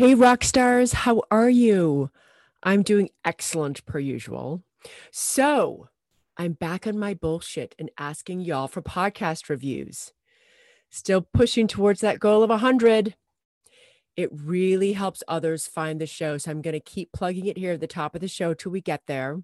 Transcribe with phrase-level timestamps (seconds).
[0.00, 2.10] Hey, rock stars, how are you?
[2.62, 4.62] I'm doing excellent per usual.
[5.10, 5.90] So,
[6.38, 10.14] I'm back on my bullshit and asking y'all for podcast reviews.
[10.88, 13.14] Still pushing towards that goal of 100.
[14.16, 16.38] It really helps others find the show.
[16.38, 18.72] So, I'm going to keep plugging it here at the top of the show till
[18.72, 19.42] we get there.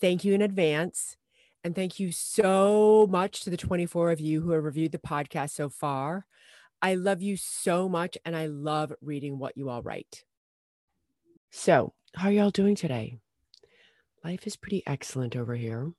[0.00, 1.16] Thank you in advance.
[1.64, 5.50] And thank you so much to the 24 of you who have reviewed the podcast
[5.50, 6.26] so far.
[6.82, 10.24] I love you so much and I love reading what you all write.
[11.52, 13.18] So, how are y'all doing today?
[14.24, 15.92] Life is pretty excellent over here.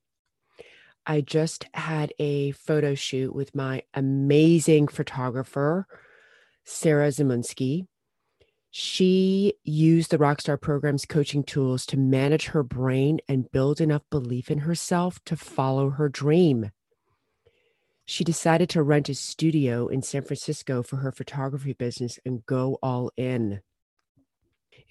[1.05, 5.87] I just had a photo shoot with my amazing photographer,
[6.65, 7.87] Sarah Zemunsky.
[8.69, 14.51] She used the Rockstar Program's coaching tools to manage her brain and build enough belief
[14.51, 16.71] in herself to follow her dream
[18.13, 22.77] she decided to rent a studio in San Francisco for her photography business and go
[22.83, 23.61] all in.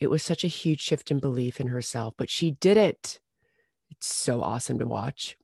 [0.01, 3.21] It was such a huge shift in belief in herself, but she did it.
[3.93, 5.37] It's so awesome to watch.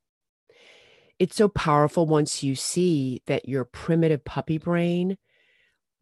[1.20, 5.16] It's so powerful once you see that your primitive puppy brain,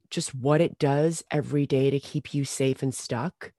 [0.09, 3.53] just what it does every day to keep you safe and stuck.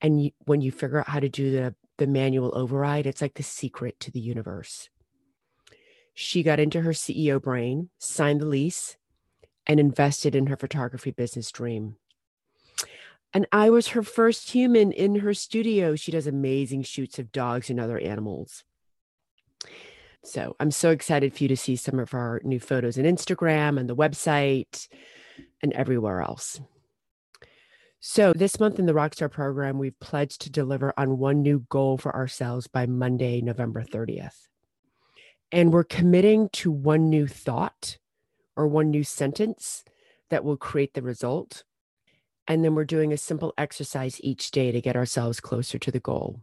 [0.00, 3.34] And you, when you figure out how to do the, the manual override, it's like
[3.34, 4.88] the secret to the universe.
[6.18, 8.96] She got into her CEO brain, signed the lease,
[9.66, 11.96] and invested in her photography business dream.
[13.34, 15.94] And I was her first human in her studio.
[15.94, 18.64] She does amazing shoots of dogs and other animals.
[20.24, 23.78] So I'm so excited for you to see some of our new photos on Instagram
[23.78, 24.88] and the website
[25.62, 26.58] and everywhere else.
[28.00, 31.98] So, this month in the Rockstar program, we've pledged to deliver on one new goal
[31.98, 34.46] for ourselves by Monday, November 30th
[35.52, 37.98] and we're committing to one new thought
[38.56, 39.84] or one new sentence
[40.30, 41.64] that will create the result.
[42.48, 46.00] And then we're doing a simple exercise each day to get ourselves closer to the
[46.00, 46.40] goal.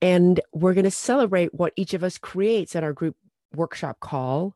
[0.00, 3.16] And we're going to celebrate what each of us creates at our group
[3.54, 4.54] workshop call.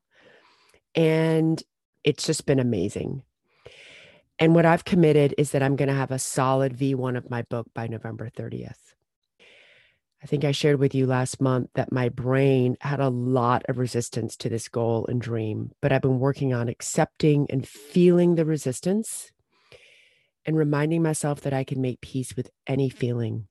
[0.94, 1.62] And
[2.04, 3.22] it's just been amazing.
[4.38, 7.42] And what I've committed is that I'm going to have a solid V1 of my
[7.42, 8.94] book by November 30th.
[10.22, 13.78] I think I shared with you last month that my brain had a lot of
[13.78, 18.44] resistance to this goal and dream, but I've been working on accepting and feeling the
[18.44, 19.32] resistance
[20.46, 23.48] and reminding myself that I can make peace with any feeling.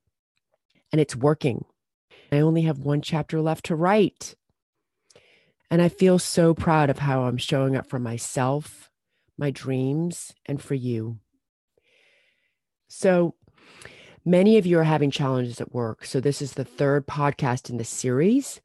[0.93, 1.65] And it's working.
[2.31, 4.35] I only have one chapter left to write.
[5.69, 8.89] And I feel so proud of how I'm showing up for myself,
[9.37, 11.19] my dreams, and for you.
[12.87, 13.35] So,
[14.23, 16.05] Many of you are having challenges at work.
[16.05, 18.61] So, this is the third podcast in the series.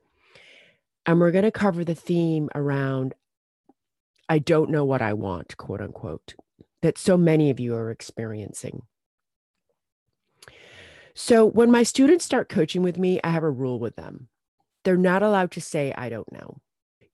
[1.07, 3.15] And we're going to cover the theme around
[4.29, 6.35] I don't know what I want, quote unquote,
[6.83, 8.83] that so many of you are experiencing.
[11.15, 14.29] So, when my students start coaching with me, I have a rule with them.
[14.85, 16.59] They're not allowed to say, I don't know.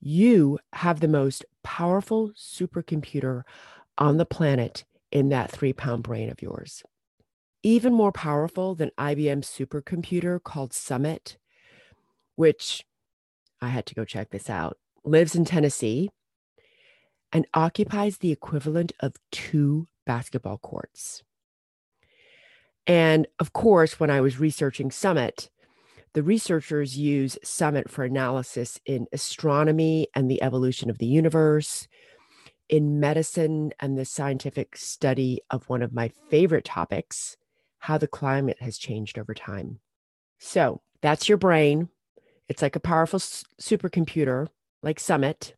[0.00, 3.43] You have the most powerful supercomputer
[3.99, 6.83] on the planet in that three pound brain of yours
[7.62, 11.38] even more powerful than IBM's supercomputer called Summit,
[12.37, 12.85] which
[13.61, 16.11] I had to go check this out, lives in Tennessee
[17.32, 21.23] and occupies the equivalent of two basketball courts.
[22.87, 25.49] And of course, when I was researching Summit,
[26.14, 31.88] The researchers use Summit for analysis in astronomy and the evolution of the universe,
[32.69, 37.37] in medicine and the scientific study of one of my favorite topics,
[37.82, 39.81] how the climate has changed over time.
[40.38, 41.88] So that's your brain.
[42.49, 44.46] It's like a powerful supercomputer,
[44.84, 45.56] like Summit.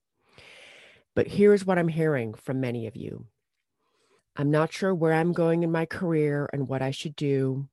[1.14, 3.26] But here's what I'm hearing from many of you
[4.36, 7.68] I'm not sure where I'm going in my career and what I should do.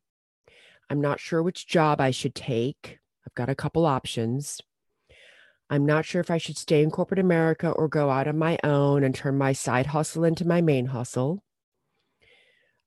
[0.89, 2.99] I'm not sure which job I should take.
[3.25, 4.59] I've got a couple options.
[5.69, 8.57] I'm not sure if I should stay in corporate America or go out on my
[8.65, 11.41] own and turn my side hustle into my main hustle.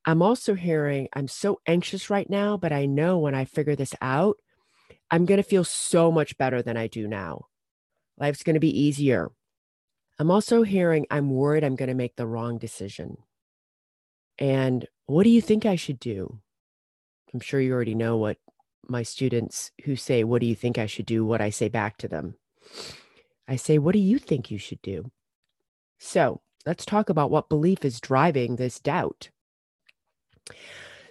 [0.05, 3.95] I'm also hearing I'm so anxious right now, but I know when I figure this
[4.01, 4.37] out,
[5.09, 7.45] I'm going to feel so much better than I do now.
[8.17, 9.31] Life's going to be easier.
[10.19, 13.17] I'm also hearing I'm worried I'm going to make the wrong decision.
[14.37, 16.39] And what do you think I should do?
[17.33, 18.37] I'm sure you already know what
[18.87, 21.25] my students who say, What do you think I should do?
[21.25, 22.35] what I say back to them.
[23.47, 25.11] I say, What do you think you should do?
[25.99, 29.29] So let's talk about what belief is driving this doubt.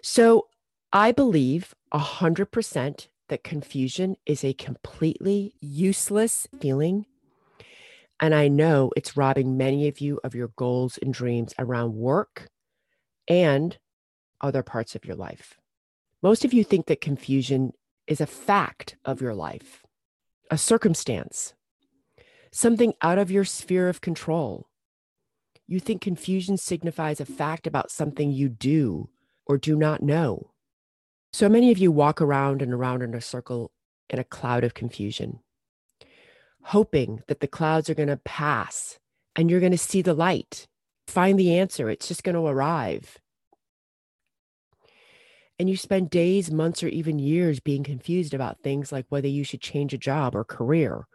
[0.03, 0.49] So
[0.93, 7.07] I believe 100% that confusion is a completely useless feeling.
[8.21, 12.49] And I know it's robbing many of you of your goals and dreams around work
[13.27, 13.77] and
[14.41, 15.59] other parts of your life.
[16.23, 17.73] Most of you think that confusion
[18.07, 19.83] is a fact of your life,
[20.51, 21.55] a circumstance,
[22.53, 24.69] something out of your sphere of control.
[25.67, 29.09] You think confusion signifies a fact about something you do
[29.47, 30.51] or do not know.
[31.33, 33.73] So many of you walk around and around in a circle
[34.09, 35.41] in a cloud of confusion,
[36.63, 38.99] hoping that the clouds are going to pass
[39.35, 40.67] and you're going to see the light,
[41.09, 41.91] find the answer.
[41.91, 43.19] It's just going to arrive
[45.59, 49.45] and you spend days, months, or even years being confused about things like whether you
[49.45, 51.07] should change a job or career,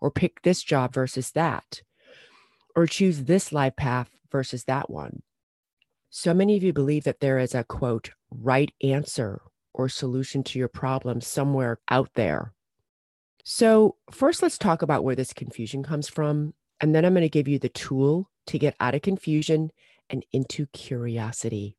[0.00, 1.82] or pick this job versus that,
[2.76, 5.22] or choose this life path versus that one.
[6.10, 9.42] So many of you believe that there is a quote, right answer
[9.74, 12.52] or solution to your problem somewhere out there.
[13.44, 16.54] So, first, let's talk about where this confusion comes from.
[16.80, 19.70] And then I'm going to give you the tool to get out of confusion
[20.10, 21.76] and into curiosity.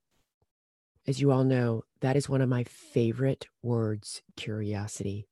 [1.07, 5.27] As you all know, that is one of my favorite words curiosity.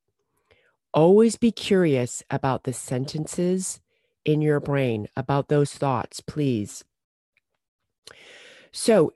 [0.93, 3.79] Always be curious about the sentences
[4.25, 6.83] in your brain, about those thoughts, please.
[8.71, 9.13] So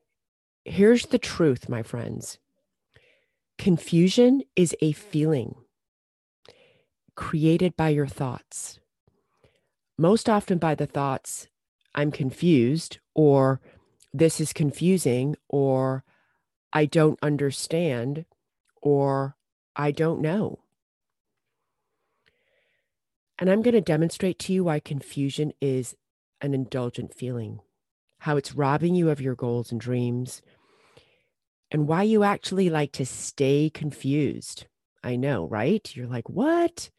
[0.65, 2.37] here's the truth, my friends
[3.57, 5.53] confusion is a feeling
[7.15, 8.79] created by your thoughts.
[9.97, 11.47] Most often by the thoughts,
[11.93, 13.61] I'm confused, or
[14.11, 16.03] this is confusing, or
[16.73, 18.25] I don't understand
[18.81, 19.35] or
[19.75, 20.59] I don't know.
[23.37, 25.95] And I'm going to demonstrate to you why confusion is
[26.41, 27.59] an indulgent feeling,
[28.21, 30.43] how it's robbing you of your goals and dreams,
[31.71, 34.67] and why you actually like to stay confused.
[35.03, 35.91] I know, right?
[35.95, 36.91] You're like, what?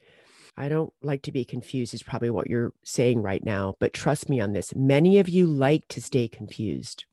[0.57, 3.77] I don't like to be confused, is probably what you're saying right now.
[3.79, 7.05] But trust me on this many of you like to stay confused.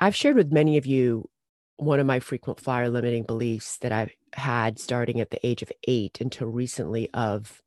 [0.00, 1.30] I've shared with many of you
[1.76, 5.70] one of my frequent flyer limiting beliefs that I've had starting at the age of
[5.86, 7.62] eight until recently of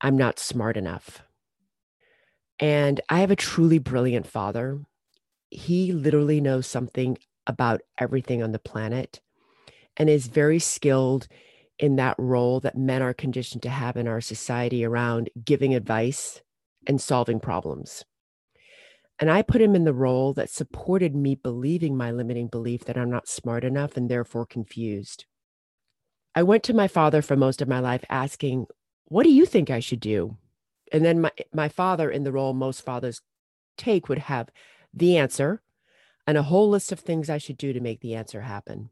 [0.00, 1.22] I'm not smart enough.
[2.58, 4.80] And I have a truly brilliant father.
[5.50, 9.20] He literally knows something about everything on the planet
[9.96, 11.28] and is very skilled
[11.78, 16.40] in that role that men are conditioned to have in our society around giving advice
[16.86, 18.04] and solving problems.
[19.18, 22.96] And I put him in the role that supported me believing my limiting belief that
[22.96, 25.26] I'm not smart enough and therefore confused.
[26.34, 28.66] I went to my father for most of my life asking,
[29.04, 30.38] What do you think I should do?
[30.92, 33.22] And then my, my father, in the role most fathers
[33.76, 34.50] take, would have
[34.92, 35.62] the answer
[36.26, 38.90] and a whole list of things I should do to make the answer happen.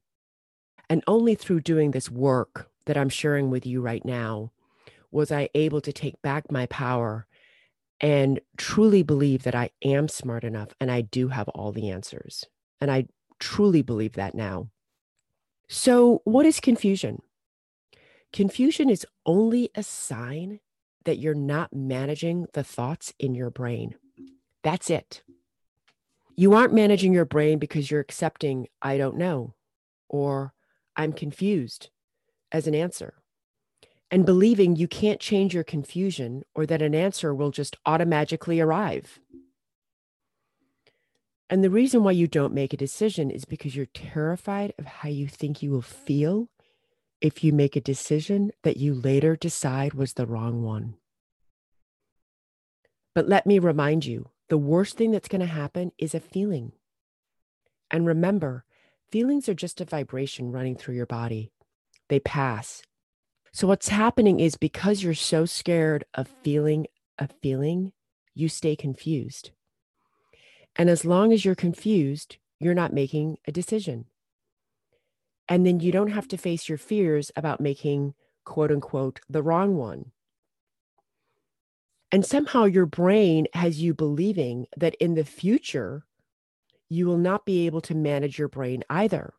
[0.88, 4.50] And only through doing this work that I'm sharing with you right now
[5.12, 7.26] was I able to take back my power
[8.00, 12.46] and truly believe that I am smart enough and I do have all the answers.
[12.80, 13.06] And I
[13.38, 14.70] truly believe that now.
[15.68, 17.22] So, what is confusion?
[18.32, 20.60] Confusion is only a sign
[21.04, 23.94] that you're not managing the thoughts in your brain.
[24.62, 25.22] That's it.
[26.36, 29.54] You aren't managing your brain because you're accepting, I don't know,
[30.08, 30.52] or
[30.96, 31.90] I'm confused
[32.52, 33.14] as an answer
[34.10, 39.20] and believing you can't change your confusion or that an answer will just automatically arrive.
[41.48, 45.08] And the reason why you don't make a decision is because you're terrified of how
[45.08, 46.48] you think you will feel
[47.20, 50.94] if you make a decision that you later decide was the wrong one.
[53.14, 56.72] But let me remind you the worst thing that's going to happen is a feeling.
[57.90, 58.64] And remember,
[59.10, 61.50] feelings are just a vibration running through your body,
[62.08, 62.82] they pass.
[63.52, 66.86] So, what's happening is because you're so scared of feeling
[67.18, 67.92] a feeling,
[68.34, 69.50] you stay confused.
[70.76, 74.06] And as long as you're confused, you're not making a decision.
[75.50, 78.14] And then you don't have to face your fears about making,
[78.44, 80.12] quote unquote, the wrong one.
[82.12, 86.06] And somehow your brain has you believing that in the future,
[86.88, 89.34] you will not be able to manage your brain either.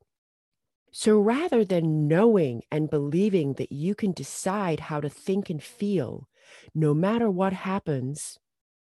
[0.91, 6.27] So rather than knowing and believing that you can decide how to think and feel,
[6.75, 8.37] no matter what happens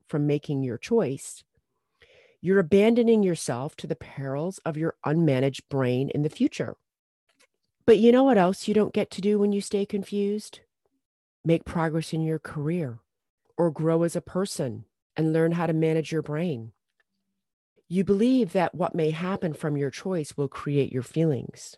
[0.07, 1.43] from making your choice,
[2.41, 6.77] you're abandoning yourself to the perils of your unmanaged brain in the future.
[7.89, 10.59] But you know what else you don't get to do when you stay confused?
[11.43, 12.99] Make progress in your career
[13.57, 14.85] or grow as a person
[15.17, 16.71] and learn how to manage your brain.
[17.87, 21.77] You believe that what may happen from your choice will create your feelings.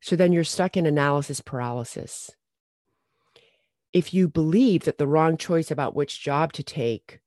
[0.00, 2.30] So then you're stuck in analysis paralysis.
[3.92, 7.18] If you believe that the wrong choice about which job to take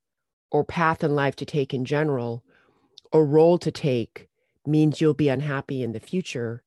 [0.50, 2.42] or path in life to take in general
[3.12, 4.30] or role to take
[4.66, 6.64] means you'll be unhappy in the future,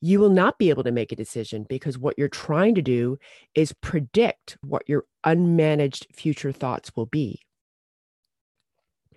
[0.00, 3.18] you will not be able to make a decision because what you're trying to do
[3.54, 7.40] is predict what your unmanaged future thoughts will be.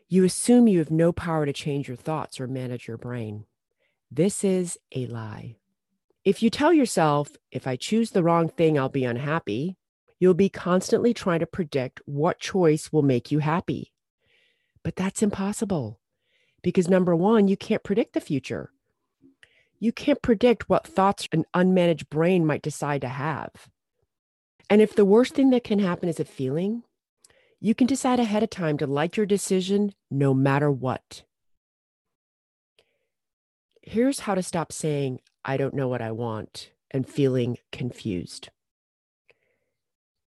[0.08, 3.46] You assume you have no power to change your thoughts or manage your brain.
[4.10, 5.58] This is a lie.
[6.26, 9.78] If you tell yourself, if I choose the wrong thing, I'll be unhappy,
[10.20, 13.94] you'll be constantly trying to predict what choice will make you happy.
[14.84, 16.00] But that's impossible
[16.64, 18.72] because number one, you can't predict the future
[19.80, 23.70] you can't predict what thoughts an unmanaged brain might decide to have.
[24.70, 26.84] And if the worst thing that can happen is a feeling,
[27.60, 31.24] you can decide ahead of time to like your decision no matter what.
[33.82, 38.50] Here's how to stop saying, I don't know what I want, and feeling confused.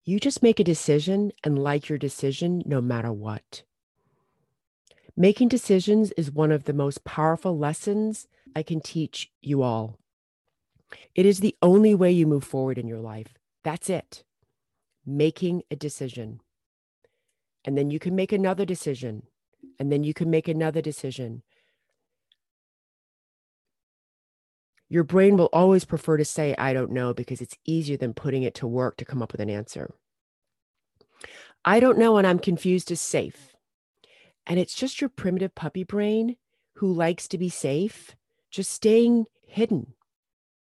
[0.05, 3.63] You just make a decision and like your decision no matter what.
[5.15, 9.97] Making decisions is one of the most powerful lessons I can teach you all.
[11.15, 13.37] It is the only way you move forward in your life.
[13.63, 14.23] That's it.
[15.05, 16.41] Making a decision.
[17.65, 19.23] And then you can make another decision.
[19.79, 21.43] And then you can make another decision.
[24.87, 28.43] Your brain will always prefer to say, I don't know, because it's easier than putting
[28.43, 29.93] it to work to come up with an answer.
[31.63, 33.53] I don't know and I'm confused is safe.
[34.47, 36.37] And it's just your primitive puppy brain
[36.77, 38.15] who likes to be safe
[38.49, 39.93] just staying hidden,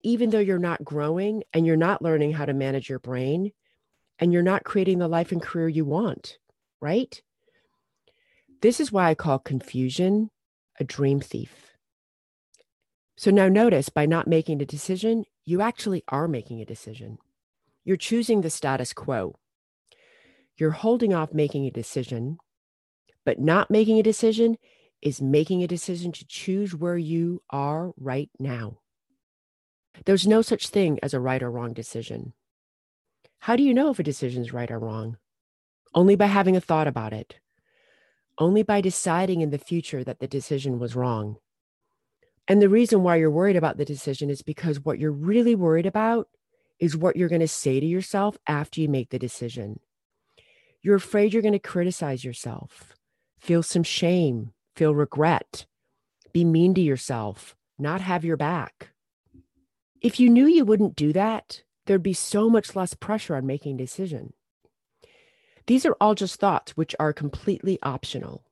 [0.03, 3.53] even though you're not growing and you're not learning how to manage your brain
[4.19, 6.39] and you're not creating the life and career you want,
[6.81, 7.23] right?
[8.61, 10.31] This is why I call confusion
[10.81, 11.73] a dream thief.
[13.17, 17.19] So now notice by not making a decision, you actually are making a decision.
[17.85, 19.37] You're choosing the status quo.
[20.57, 22.39] You're holding off making a decision,
[23.25, 24.57] but not making a decision
[25.03, 28.79] is making a decision to choose where you are right now.
[30.05, 32.33] There's no such thing as a right or wrong decision.
[33.41, 35.17] How do you know if a decision is right or wrong?
[35.95, 37.39] Only by having a thought about it.
[38.39, 41.37] Only by deciding in the future that the decision was wrong.
[42.47, 45.87] And the reason why you're worried about the decision is because what you're really worried
[45.87, 46.29] about
[46.79, 49.81] is what you're going to say to yourself after you make the decision.
[50.81, 52.95] You're afraid you're going to criticize yourself,
[53.41, 55.67] feel some shame, feel regret,
[56.33, 58.91] be mean to yourself, not have your back.
[60.01, 63.75] If you knew you wouldn't do that, there'd be so much less pressure on making
[63.75, 64.35] a decision.
[65.67, 68.45] These are all just thoughts which are completely optional.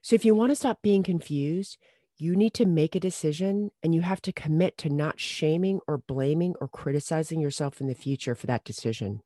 [0.00, 1.76] So if you want to stop being confused,
[2.18, 5.98] you need to make a decision and you have to commit to not shaming or
[5.98, 9.22] blaming or criticizing yourself in the future for that decision.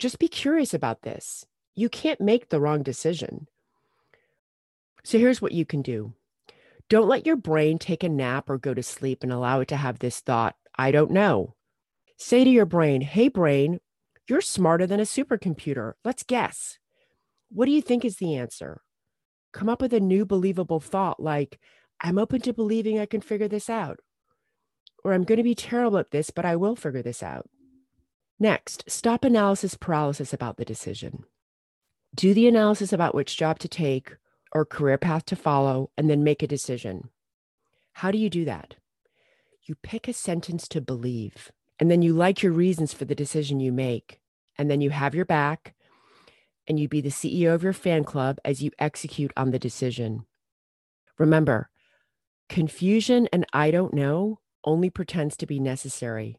[0.00, 1.46] Just be curious about this.
[1.76, 3.46] You can't make the wrong decision.
[5.04, 6.14] So here's what you can do
[6.88, 9.76] don't let your brain take a nap or go to sleep and allow it to
[9.76, 11.54] have this thought, I don't know.
[12.18, 13.80] Say to your brain, Hey, brain,
[14.28, 15.94] you're smarter than a supercomputer.
[16.04, 16.78] Let's guess.
[17.50, 18.82] What do you think is the answer?
[19.52, 21.58] Come up with a new believable thought like,
[22.00, 24.00] I'm open to believing I can figure this out.
[25.04, 27.48] Or I'm going to be terrible at this, but I will figure this out.
[28.38, 31.24] Next, stop analysis paralysis about the decision.
[32.14, 34.16] Do the analysis about which job to take
[34.52, 37.08] or career path to follow and then make a decision.
[37.94, 38.76] How do you do that?
[39.64, 43.60] you pick a sentence to believe, and then you like your reasons for the decision
[43.60, 44.18] you make.
[44.58, 45.74] And then you have your back,
[46.68, 50.26] and you be the CEO of your fan club as you execute on the decision.
[51.18, 51.70] Remember,
[52.48, 56.36] confusion and I don't know only pretends to be necessary.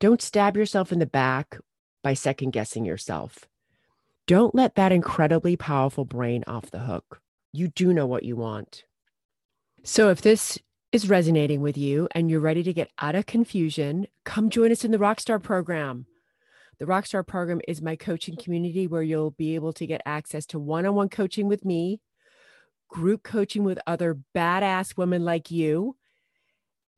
[0.00, 1.58] Don't stab yourself in the back
[2.02, 3.46] by second guessing yourself.
[4.26, 7.20] Don't let that incredibly powerful brain off the hook.
[7.52, 8.84] You do know what you want.
[9.84, 10.58] So, if this
[10.90, 14.84] is resonating with you and you're ready to get out of confusion, come join us
[14.84, 16.06] in the Rockstar program.
[16.78, 20.58] The Rockstar program is my coaching community where you'll be able to get access to
[20.58, 22.00] one on one coaching with me,
[22.88, 25.96] group coaching with other badass women like you,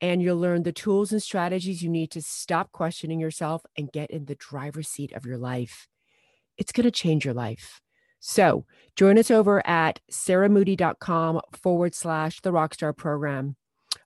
[0.01, 4.11] and you'll learn the tools and strategies you need to stop questioning yourself and get
[4.11, 5.89] in the driver's seat of your life.
[6.59, 7.81] It's going to change your life.
[8.21, 8.65] So
[8.97, 13.57] join us over at sarahmoody.com forward slash the Rockstar program.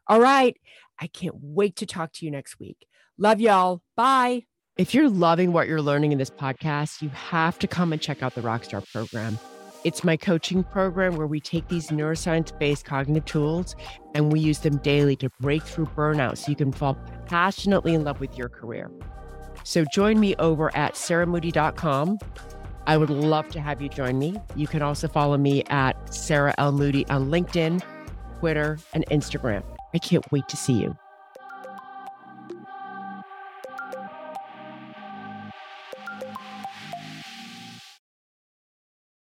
[0.07, 0.57] All right.
[1.01, 2.87] I can't wait to talk to you next week.
[3.19, 3.83] Love y'all.
[3.97, 4.45] Bye.
[4.77, 8.23] If you're loving what you're learning in this podcast, you have to come and check
[8.23, 9.39] out the Rockstar program.
[9.85, 13.75] It's my coaching program where we take these neuroscience based cognitive tools
[14.15, 18.05] and we use them daily to break through burnout so you can fall passionately in
[18.05, 18.91] love with your career.
[19.64, 22.19] So join me over at sarahmoody.com.
[22.87, 24.37] I would love to have you join me.
[24.57, 26.73] You can also follow me at Sarah L.
[26.73, 27.83] Moody on LinkedIn,
[28.40, 29.62] Twitter, and Instagram.
[29.95, 30.97] I can't wait to see you.